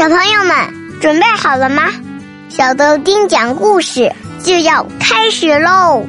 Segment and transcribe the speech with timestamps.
[0.00, 1.82] 小朋友们准备好了吗？
[2.48, 4.10] 小豆丁讲故事
[4.42, 6.06] 就要开始喽！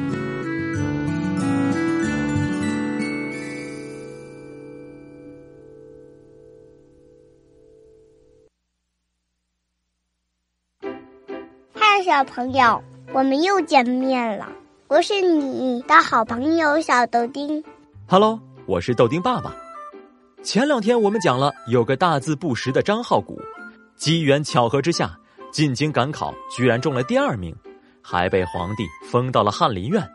[11.74, 12.82] 嗨，小朋友，
[13.12, 14.48] 我们又见面了。
[14.88, 17.62] 我是你的好朋友小豆丁。
[18.08, 19.54] Hello，我是豆丁爸爸。
[20.42, 23.38] 前两天我们讲了有个大字不识的张浩古，
[23.96, 25.16] 机缘巧合之下
[25.52, 27.54] 进京赶考，居然中了第二名，
[28.02, 30.06] 还被皇帝封到了翰林院。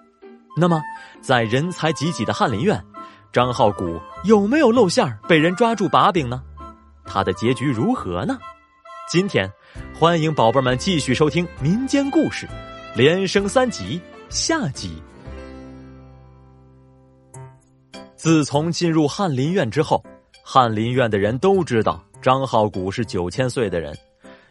[0.57, 0.81] 那么，
[1.21, 2.83] 在人才济济的翰林院，
[3.31, 6.41] 张浩古有没有露馅儿被人抓住把柄呢？
[7.05, 8.37] 他的结局如何呢？
[9.09, 9.49] 今天，
[9.93, 12.47] 欢迎宝贝们继续收听民间故事，
[12.95, 15.01] 连升三级下集。
[18.15, 20.03] 自从进入翰林院之后。
[20.49, 23.97] 翰林院的人都知道张浩古是九千岁的人，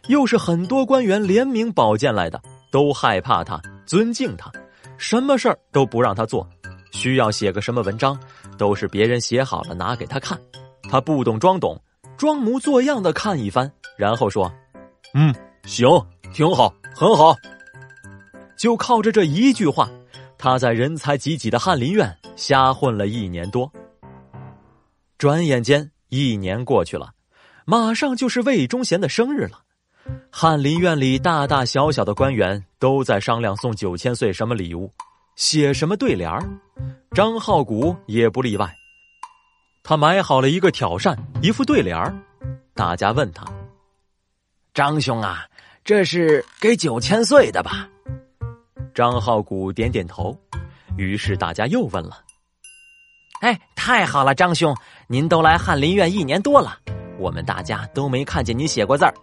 [0.07, 4.51] 又是很多官员联名保荐来的，都害怕他，尊敬他，
[4.97, 6.49] 什么事儿都不让他做。
[6.91, 8.19] 需要写个什么文章，
[8.57, 10.35] 都是别人写好了拿给他看，
[10.89, 11.79] 他不懂装懂，
[12.17, 14.51] 装模作样的看一番，然后说
[15.13, 15.31] ：“嗯，
[15.67, 15.87] 行，
[16.33, 17.35] 挺好，很好。”
[18.57, 19.87] 就靠着这一句话，
[20.35, 23.71] 他在人才济济的翰林院瞎混了一年多。
[25.19, 27.11] 转眼间一年过去了，
[27.69, 29.59] 马上就是魏忠贤的生日了。
[30.31, 34.89] 翰林院里大大小小的官员都在商量送九千岁什么礼物，
[35.35, 36.41] 写什么对联儿。
[37.11, 38.73] 张浩古也不例外，
[39.83, 42.17] 他买好了一个挑扇，一副对联儿。
[42.73, 43.45] 大家问他
[44.73, 45.45] ：“张兄啊，
[45.83, 47.89] 这是给九千岁的吧？”
[48.95, 50.39] 张浩古点点头。
[50.95, 52.21] 于是大家又问了。
[53.41, 54.73] 哎，太好了，张兄，
[55.07, 56.79] 您都来翰林院一年多了，
[57.17, 59.13] 我们大家都没看见您写过字儿。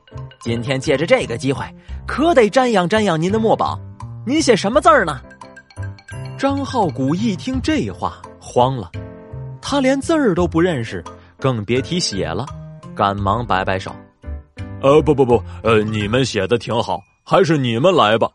[0.41, 1.65] 今天借着这个机会，
[2.07, 3.79] 可得瞻仰瞻仰您的墨宝。
[4.27, 5.21] 您写什么字儿呢？
[6.39, 8.91] 张浩古一听这话，慌了，
[9.63, 11.03] 他连字儿都不认识，
[11.39, 12.45] 更别提写了，
[12.95, 13.95] 赶忙摆摆手
[14.83, 18.29] ：“呃，不不不，呃，你们写的挺好，还是你们来吧。”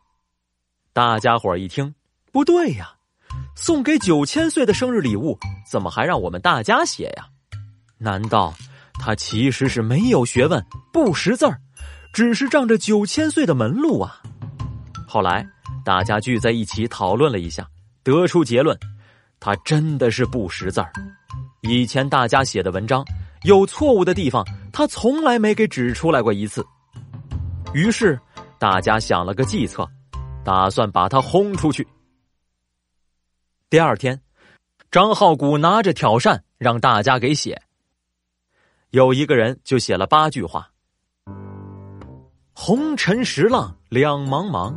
[0.94, 1.94] 大家伙一听，
[2.32, 2.94] 不对呀。
[3.56, 5.38] 送给九千岁的生日礼物，
[5.70, 7.26] 怎么还让我们大家写呀？
[7.98, 8.54] 难道
[9.00, 11.60] 他其实是没有学问，不识字儿，
[12.14, 14.22] 只是仗着九千岁的门路啊？
[15.08, 15.48] 后来
[15.84, 17.68] 大家聚在一起讨论了一下，
[18.04, 18.78] 得出结论：
[19.40, 20.92] 他真的是不识字儿。
[21.62, 23.04] 以前大家写的文章
[23.44, 26.66] 有错误的地方，他从来没给指出来过一次。
[27.74, 28.20] 于是
[28.60, 29.88] 大家想了个计策，
[30.44, 31.88] 打算把他轰出去。
[33.70, 34.20] 第二天，
[34.92, 37.62] 张浩古拿着挑扇让大家给写。
[38.92, 40.68] 有一个人就写了八句话
[42.54, 44.76] ：“红尘石浪两茫茫，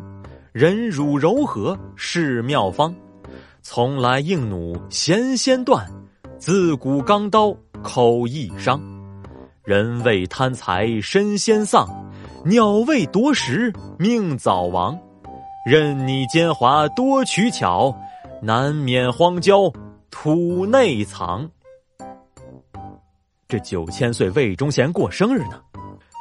[0.52, 2.94] 忍辱柔和是妙方。
[3.62, 5.90] 从来硬弩弦先断，
[6.38, 8.78] 自古钢刀口易伤。
[9.64, 11.88] 人为贪财身先丧，
[12.44, 14.98] 鸟为夺食命早亡。
[15.64, 17.96] 任你奸猾多取巧。”
[18.44, 19.72] 难免荒郊
[20.10, 21.48] 土内藏。
[23.52, 25.60] 这九千岁魏忠贤过生日呢，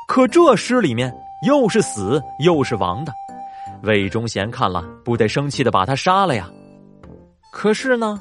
[0.06, 1.10] 可这诗里面
[1.48, 3.14] 又是死又是亡的，
[3.84, 6.52] 魏忠贤看了不得生气的把他杀了呀。
[7.54, 8.20] 可是呢，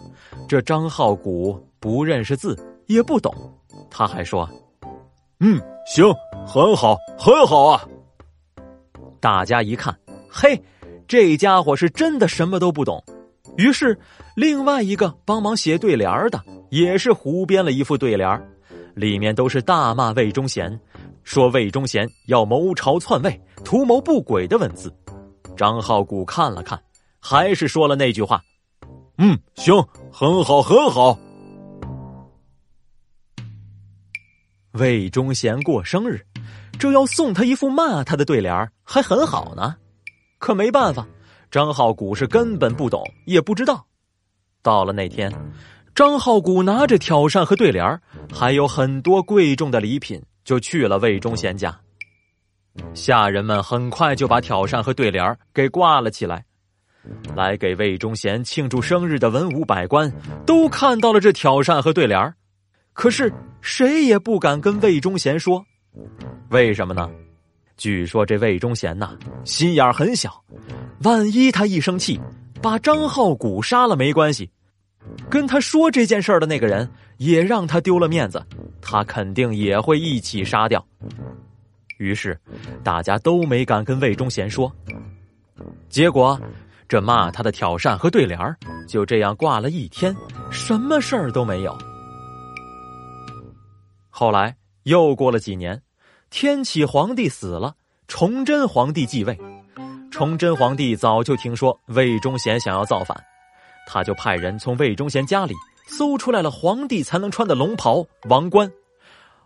[0.49, 2.57] 这张浩古不认识字
[2.87, 3.35] 也不懂，
[3.91, 4.49] 他还说
[5.41, 6.05] ：“嗯，行，
[6.47, 7.83] 很好，很好啊。”
[9.19, 9.93] 大家一看，
[10.31, 10.57] 嘿，
[11.09, 13.03] 这家伙是真的什么都不懂。
[13.57, 13.99] 于是，
[14.37, 16.41] 另外一个帮忙写对联的
[16.71, 18.41] 也是胡编了一副对联
[18.95, 20.79] 里面都是大骂魏忠贤，
[21.25, 24.95] 说魏忠贤要谋朝篡位、图谋不轨的文字。
[25.57, 26.81] 张浩古看了看，
[27.21, 28.43] 还是说了那句话
[29.19, 29.75] ：“嗯，行，
[30.13, 31.19] 很好，很好。”
[34.73, 36.25] 魏忠贤过生日，
[36.79, 39.77] 这要送他一副骂他的对联还很好呢。
[40.39, 41.07] 可没办法。
[41.51, 43.85] 张浩古是根本不懂，也不知道。
[44.63, 45.31] 到了那天，
[45.95, 48.01] 张浩古拿着挑扇和对联
[48.33, 51.79] 还有很多贵重的礼品，就去了魏忠贤家。
[52.95, 56.45] 下人们很快就把挑扇和对联给挂了起来。
[57.35, 60.13] 来给魏忠贤庆祝生日的文武百官
[60.47, 62.35] 都看到了这挑扇和对联
[62.93, 63.33] 可是
[63.63, 65.65] 谁也不敢跟魏忠贤说，
[66.51, 67.11] 为什么呢？
[67.77, 70.43] 据说这魏忠贤呐，心眼很小。
[71.03, 72.21] 万一他一生气，
[72.61, 74.51] 把张浩古杀了没关系，
[75.29, 76.89] 跟他说这件事的那个人
[77.19, 78.45] 也让他丢了面子，
[78.81, 80.85] 他肯定也会一起杀掉。
[81.99, 82.39] 于是
[82.83, 84.73] 大家都没敢跟魏忠贤说。
[85.89, 86.41] 结果，
[86.89, 88.39] 这骂他的挑扇和对联
[88.89, 90.17] 就这样挂了一天，
[90.51, 91.77] 什么事儿都没有。
[94.09, 95.81] 后来又过了几年，
[96.31, 97.75] 天启皇帝死了，
[98.09, 99.39] 崇祯皇帝继位。
[100.11, 103.17] 崇祯皇帝早就听说魏忠贤想要造反，
[103.93, 105.55] 他就派人从魏忠贤家里
[105.85, 108.71] 搜出来了皇帝才能穿的龙袍、王冠。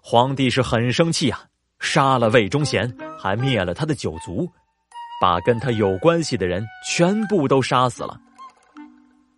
[0.02, 1.44] 皇帝是很生气啊，
[1.78, 4.46] 杀了魏忠贤，还灭了他的九族，
[5.18, 8.20] 把跟他有关系的人全部都杀死了。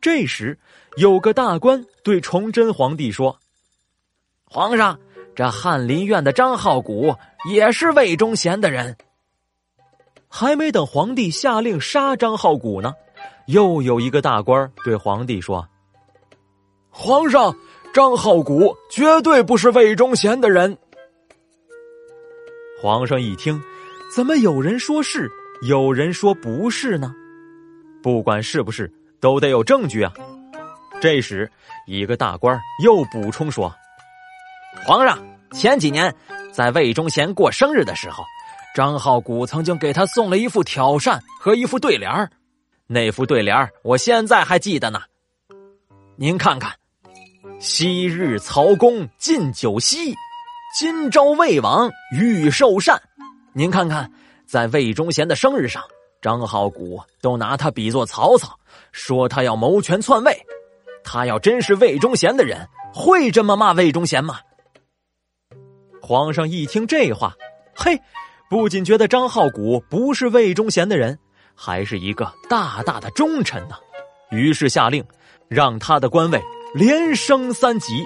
[0.01, 0.59] 这时，
[0.97, 3.39] 有个大官对崇祯皇帝说
[4.45, 4.99] ：“皇上，
[5.37, 7.15] 这翰林院的张浩古
[7.49, 8.97] 也是魏忠贤的人。”
[10.29, 12.93] 还没等皇帝下令杀张浩古呢，
[13.47, 15.67] 又有一个大官对皇帝说
[16.91, 17.55] ：“皇上，
[17.93, 20.77] 张浩古绝对不是魏忠贤的人。”
[22.83, 23.61] 皇上一听，
[24.15, 25.31] 怎么有人说是，
[25.63, 27.15] 有人说不是呢？
[28.03, 30.13] 不管是不是，都得有证据啊！
[31.01, 31.51] 这时，
[31.87, 33.73] 一个大官又补充说
[34.87, 35.19] ：“皇上，
[35.53, 36.15] 前几年
[36.53, 38.25] 在魏忠贤过生日的时候。”
[38.75, 42.31] 张浩古曾经给他送了一副挑扇和一副对联
[42.87, 45.01] 那副对联我现在还记得呢。
[46.15, 46.73] 您看看
[47.59, 50.15] ，“昔日曹公进酒席，
[50.79, 53.01] 今朝魏王欲受禅。”
[53.53, 54.11] 您看看，
[54.47, 55.83] 在魏忠贤的生日上，
[56.23, 58.57] 张浩古都拿他比作曹操，
[58.93, 60.47] 说他要谋权篡位。
[61.03, 64.39] 他要真是魏忠贤的人，会这么骂魏忠贤吗？
[66.01, 67.35] 皇上一听这话，
[67.75, 68.01] 嘿。
[68.49, 71.19] 不仅觉得张浩古不是魏忠贤的人，
[71.57, 73.77] 还是一个大大的忠臣呢，
[74.31, 75.05] 于是下令
[75.49, 76.41] 让他的官位
[76.75, 78.05] 连升三级。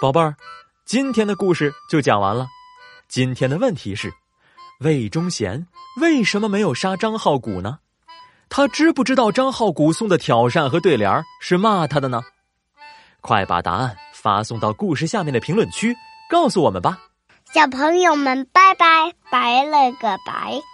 [0.00, 0.34] 宝贝儿，
[0.84, 2.46] 今天的故事就讲完了。
[3.08, 4.12] 今天的问题是：
[4.80, 5.66] 魏忠贤
[6.00, 7.78] 为什么没有杀张浩古呢？
[8.48, 12.20] 他知不知道张浩古送的挑扇和对联是骂他的呢？
[13.20, 15.94] 快把答案发送到故事下面的评论区，
[16.32, 16.98] 告诉我们吧！
[17.52, 20.71] 小朋友们，拜拜，拜了个拜。